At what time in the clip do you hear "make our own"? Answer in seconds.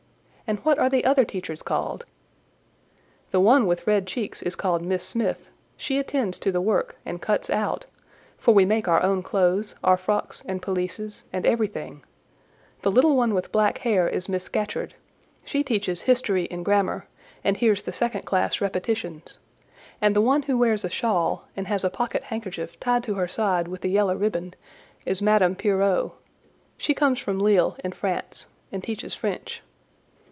8.65-9.23